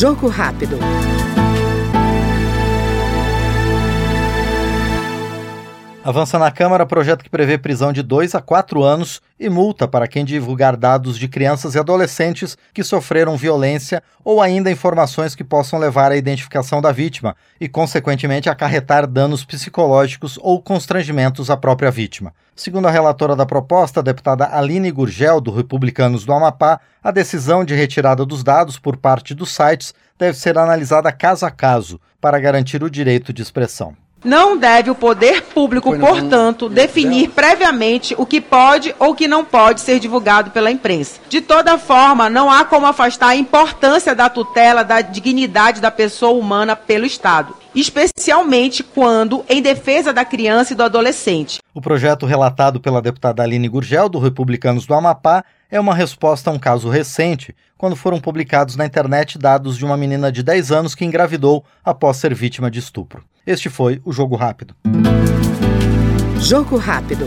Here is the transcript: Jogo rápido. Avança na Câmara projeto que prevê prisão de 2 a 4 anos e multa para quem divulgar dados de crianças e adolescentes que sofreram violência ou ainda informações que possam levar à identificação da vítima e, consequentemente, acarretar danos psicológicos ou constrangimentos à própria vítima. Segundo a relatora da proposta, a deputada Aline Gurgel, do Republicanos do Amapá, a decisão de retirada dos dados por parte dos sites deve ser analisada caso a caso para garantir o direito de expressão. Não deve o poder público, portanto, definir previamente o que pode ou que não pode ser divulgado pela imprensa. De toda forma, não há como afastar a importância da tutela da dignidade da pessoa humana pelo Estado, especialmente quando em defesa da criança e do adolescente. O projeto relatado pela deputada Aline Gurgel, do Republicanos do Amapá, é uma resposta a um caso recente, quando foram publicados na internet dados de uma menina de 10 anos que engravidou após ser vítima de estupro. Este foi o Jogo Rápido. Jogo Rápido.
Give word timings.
Jogo 0.00 0.30
rápido. 0.30 0.78
Avança 6.02 6.38
na 6.38 6.50
Câmara 6.50 6.86
projeto 6.86 7.22
que 7.22 7.28
prevê 7.28 7.58
prisão 7.58 7.92
de 7.92 8.02
2 8.02 8.34
a 8.34 8.40
4 8.40 8.82
anos 8.82 9.20
e 9.38 9.50
multa 9.50 9.86
para 9.86 10.08
quem 10.08 10.24
divulgar 10.24 10.74
dados 10.74 11.18
de 11.18 11.28
crianças 11.28 11.74
e 11.74 11.78
adolescentes 11.78 12.56
que 12.72 12.82
sofreram 12.82 13.36
violência 13.36 14.02
ou 14.24 14.40
ainda 14.40 14.70
informações 14.70 15.34
que 15.34 15.44
possam 15.44 15.78
levar 15.78 16.10
à 16.10 16.16
identificação 16.16 16.80
da 16.80 16.90
vítima 16.90 17.36
e, 17.60 17.68
consequentemente, 17.68 18.48
acarretar 18.48 19.06
danos 19.06 19.44
psicológicos 19.44 20.38
ou 20.40 20.62
constrangimentos 20.62 21.50
à 21.50 21.56
própria 21.56 21.90
vítima. 21.90 22.32
Segundo 22.56 22.88
a 22.88 22.90
relatora 22.90 23.36
da 23.36 23.44
proposta, 23.44 24.00
a 24.00 24.02
deputada 24.02 24.48
Aline 24.56 24.90
Gurgel, 24.90 25.38
do 25.38 25.50
Republicanos 25.50 26.24
do 26.24 26.32
Amapá, 26.32 26.80
a 27.04 27.10
decisão 27.10 27.62
de 27.62 27.74
retirada 27.74 28.24
dos 28.24 28.42
dados 28.42 28.78
por 28.78 28.96
parte 28.96 29.34
dos 29.34 29.54
sites 29.54 29.92
deve 30.18 30.38
ser 30.38 30.56
analisada 30.56 31.12
caso 31.12 31.44
a 31.44 31.50
caso 31.50 32.00
para 32.18 32.40
garantir 32.40 32.82
o 32.82 32.88
direito 32.88 33.34
de 33.34 33.42
expressão. 33.42 33.94
Não 34.24 34.56
deve 34.56 34.90
o 34.90 34.94
poder 34.94 35.42
público, 35.42 35.96
portanto, 35.98 36.68
definir 36.68 37.30
previamente 37.30 38.14
o 38.18 38.26
que 38.26 38.40
pode 38.40 38.94
ou 38.98 39.14
que 39.14 39.26
não 39.26 39.44
pode 39.44 39.80
ser 39.80 39.98
divulgado 39.98 40.50
pela 40.50 40.70
imprensa. 40.70 41.20
De 41.28 41.40
toda 41.40 41.78
forma, 41.78 42.28
não 42.28 42.50
há 42.50 42.64
como 42.64 42.86
afastar 42.86 43.28
a 43.28 43.36
importância 43.36 44.14
da 44.14 44.28
tutela 44.28 44.84
da 44.84 45.00
dignidade 45.00 45.80
da 45.80 45.90
pessoa 45.90 46.38
humana 46.38 46.76
pelo 46.76 47.06
Estado, 47.06 47.54
especialmente 47.74 48.82
quando 48.82 49.44
em 49.48 49.62
defesa 49.62 50.12
da 50.12 50.24
criança 50.24 50.72
e 50.72 50.76
do 50.76 50.82
adolescente. 50.82 51.60
O 51.74 51.80
projeto 51.80 52.26
relatado 52.26 52.80
pela 52.80 53.02
deputada 53.02 53.42
Aline 53.42 53.68
Gurgel, 53.68 54.08
do 54.08 54.18
Republicanos 54.18 54.86
do 54.86 54.94
Amapá, 54.94 55.44
é 55.70 55.78
uma 55.78 55.94
resposta 55.94 56.50
a 56.50 56.52
um 56.52 56.58
caso 56.58 56.88
recente, 56.88 57.54
quando 57.78 57.96
foram 57.96 58.20
publicados 58.20 58.76
na 58.76 58.84
internet 58.84 59.38
dados 59.38 59.78
de 59.78 59.84
uma 59.84 59.96
menina 59.96 60.30
de 60.30 60.42
10 60.42 60.72
anos 60.72 60.94
que 60.94 61.04
engravidou 61.04 61.64
após 61.84 62.16
ser 62.16 62.34
vítima 62.34 62.70
de 62.70 62.78
estupro. 62.78 63.24
Este 63.46 63.70
foi 63.70 64.00
o 64.04 64.12
Jogo 64.12 64.36
Rápido. 64.36 64.74
Jogo 66.40 66.76
Rápido. 66.76 67.26